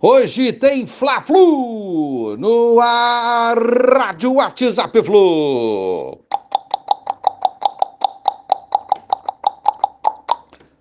Hoje 0.00 0.52
tem 0.52 0.84
Fla-Flu 0.84 2.36
no 2.36 2.78
ar, 2.80 3.56
Rádio 3.56 4.34
WhatsApp 4.34 5.02
Flu. 5.02 6.18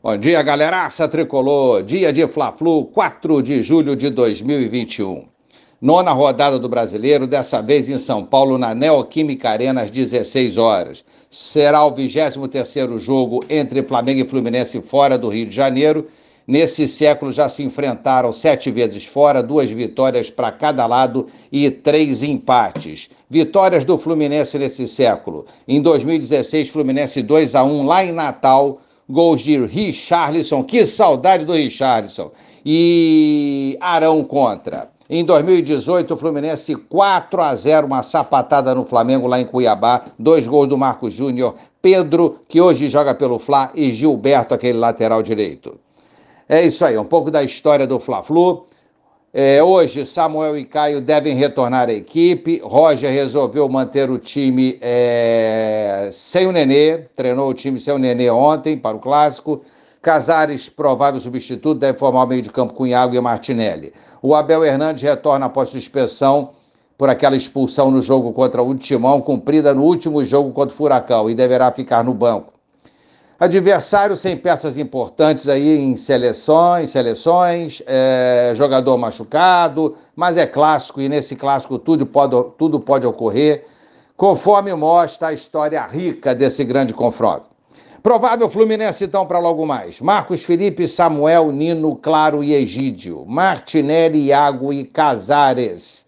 Bom 0.02 0.18
dia, 0.18 0.41
galeraça 0.41 1.07
tricolor. 1.07 1.84
Dia 1.84 2.12
de 2.12 2.28
Fla-Flu, 2.28 2.86
4 2.86 3.42
de 3.42 3.63
julho 3.63 3.96
de 3.96 4.10
2021. 4.10 5.26
Nona 5.80 6.12
rodada 6.12 6.60
do 6.60 6.68
Brasileiro, 6.68 7.26
dessa 7.28 7.62
vez 7.62 7.90
em 7.90 7.98
São 7.98 8.26
Paulo, 8.26 8.58
na 8.58 8.74
Neoquímica 8.74 9.50
Arena, 9.50 9.84
às 9.84 9.92
16 9.92 10.58
horas. 10.58 11.06
Será 11.30 11.86
o 11.86 11.94
23º 11.94 13.00
jogo 13.00 13.42
entre 13.50 13.84
Flamengo 13.84 14.22
e 14.22 14.28
Fluminense 14.28 14.82
fora 14.82 15.18
do 15.18 15.30
Rio 15.30 15.46
de 15.46 15.56
Janeiro 15.56 16.08
Nesse 16.45 16.89
século 16.89 17.31
já 17.31 17.48
se 17.48 17.63
enfrentaram 17.63 18.34
sete 18.34 18.70
vezes 18.70 19.05
fora, 19.05 19.41
duas 19.41 19.71
vitórias 19.71 20.29
para 20.29 20.51
cada 20.51 20.85
lado 20.85 21.27
e 21.49 21.71
três 21.71 22.21
empates. 22.21 23.09
Vitórias 23.29 23.85
do 23.85 23.97
Fluminense 23.97 24.59
nesse 24.59 24.85
século. 24.85 25.45
Em 25.65 25.81
2016, 25.81 26.70
Fluminense 26.70 27.21
2 27.21 27.55
a 27.55 27.63
1 27.63 27.85
lá 27.85 28.03
em 28.03 28.11
Natal, 28.11 28.81
gols 29.09 29.41
de 29.41 29.65
Richarlison, 29.65 30.63
que 30.63 30.85
saudade 30.85 31.45
do 31.45 31.53
Richarlison. 31.53 32.31
E 32.65 33.77
Arão 33.79 34.21
contra. 34.25 34.89
Em 35.09 35.23
2018, 35.23 36.13
o 36.13 36.17
Fluminense 36.17 36.75
4 36.75 37.41
a 37.41 37.55
0, 37.55 37.87
uma 37.87 38.03
sapatada 38.03 38.75
no 38.75 38.85
Flamengo 38.85 39.27
lá 39.27 39.39
em 39.39 39.45
Cuiabá, 39.45 40.05
dois 40.20 40.45
gols 40.45 40.67
do 40.67 40.77
Marcos 40.77 41.13
Júnior, 41.13 41.55
Pedro, 41.81 42.39
que 42.49 42.59
hoje 42.59 42.89
joga 42.89 43.13
pelo 43.13 43.39
Fla, 43.39 43.71
e 43.75 43.91
Gilberto, 43.91 44.53
aquele 44.53 44.77
lateral 44.77 45.21
direito. 45.21 45.82
É 46.53 46.62
isso 46.62 46.85
aí, 46.85 46.95
um 46.95 47.03
pouco 47.03 47.31
da 47.31 47.41
história 47.41 47.88
do 47.88 47.99
Fla-Flu. 47.99 48.67
É, 49.34 49.63
hoje, 49.63 50.05
Samuel 50.05 50.55
e 50.55 50.63
Caio 50.63 51.02
devem 51.02 51.34
retornar 51.34 51.90
à 51.90 51.91
equipe. 51.91 52.62
Roger 52.63 53.12
resolveu 53.12 53.68
manter 53.68 54.12
o 54.12 54.20
time 54.20 54.77
é, 54.79 56.12
sem 56.13 56.46
o 56.46 56.51
Nenê, 56.51 57.07
treinou 57.15 57.49
o 57.49 57.55
time 57.55 57.79
sem 57.79 57.91
o 57.91 57.98
Nenê 57.98 58.29
ontem 58.29 58.77
para 58.77 58.96
o 58.96 58.99
Clássico. 58.99 59.62
Casares, 59.99 60.70
provável 60.70 61.20
substituto, 61.20 61.79
deve 61.79 61.98
formar 61.98 62.26
o 62.26 62.27
meio 62.27 62.43
de 62.43 62.51
campo 62.51 62.76
com 62.76 62.85
Iago 62.85 63.15
e 63.15 63.20
Martinelli. 63.20 63.91
O 64.22 64.36
Abel 64.36 64.64
Hernandes 64.64 65.02
retorna 65.02 65.48
após 65.48 65.70
suspensão 65.70 66.52
por 67.00 67.09
aquela 67.09 67.36
expulsão 67.36 67.90
no 67.90 68.00
jogo 68.00 68.31
contra 68.31 68.62
o 68.62 68.76
Timão, 68.76 69.22
cumprida 69.22 69.74
no 69.74 69.81
último 69.81 70.24
jogo 70.24 70.52
contra 70.52 70.72
o 70.72 70.78
Furacão, 70.78 71.31
e 71.31 71.34
deverá 71.34 71.72
ficar 71.72 72.04
no 72.04 72.14
banco. 72.14 72.53
Adversário 73.39 74.16
sem 74.16 74.38
peças 74.38 74.78
importantes 74.78 75.48
aí 75.48 75.78
em 75.78 75.95
seleções, 75.95 76.92
seleções, 76.92 77.81
é, 77.88 78.53
jogador 78.56 78.98
machucado, 78.98 79.95
mas 80.16 80.38
é 80.38 80.45
clássico 80.45 81.02
e 81.02 81.09
nesse 81.09 81.36
clássico 81.36 81.80
tudo 81.80 82.06
pode, 82.06 82.36
tudo 82.58 82.80
pode 82.80 83.08
ocorrer, 83.08 83.66
conforme 84.16 84.73
mostra 84.75 85.30
a 85.30 85.34
história 85.34 85.84
rica 85.86 86.36
desse 86.36 86.64
grande 86.64 86.94
confronto. 86.94 87.50
Provável 88.03 88.50
Fluminense 88.50 89.06
então 89.06 89.25
para 89.25 89.40
logo 89.40 89.66
mais. 89.66 90.00
Marcos 90.02 90.44
Felipe, 90.44 90.88
Samuel, 90.88 91.52
Nino, 91.52 91.95
Claro 91.95 92.44
e 92.44 92.53
Egídio. 92.53 93.25
Martinelli, 93.25 94.25
Iago 94.25 94.73
e 94.73 94.84
Casares. 94.84 96.06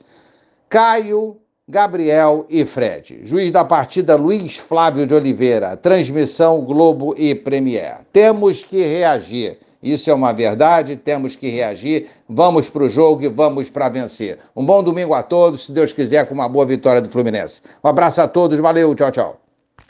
Caio, 0.67 1.37
Gabriel 1.67 2.45
e 2.47 2.63
Fred. 2.63 3.21
Juiz 3.23 3.51
da 3.51 3.65
partida 3.65 4.15
Luiz 4.15 4.55
Flávio 4.55 5.07
de 5.07 5.15
Oliveira. 5.15 5.75
Transmissão 5.75 6.61
Globo 6.61 7.15
e 7.17 7.33
Premier. 7.33 8.01
Temos 8.13 8.63
que 8.63 8.83
reagir. 8.83 9.57
Isso 9.81 10.11
é 10.11 10.13
uma 10.13 10.31
verdade, 10.31 10.95
temos 10.95 11.35
que 11.35 11.49
reagir. 11.49 12.07
Vamos 12.29 12.69
para 12.69 12.83
o 12.83 12.89
jogo 12.89 13.23
e 13.23 13.27
vamos 13.27 13.71
para 13.71 13.89
vencer. 13.89 14.37
Um 14.55 14.63
bom 14.63 14.83
domingo 14.83 15.15
a 15.15 15.23
todos, 15.23 15.65
se 15.65 15.71
Deus 15.71 15.91
quiser, 15.91 16.27
com 16.27 16.35
uma 16.35 16.47
boa 16.47 16.67
vitória 16.67 17.01
do 17.01 17.09
Fluminense. 17.09 17.63
Um 17.83 17.87
abraço 17.87 18.21
a 18.21 18.27
todos, 18.27 18.59
valeu, 18.59 18.93
tchau, 18.93 19.11
tchau. 19.11 19.44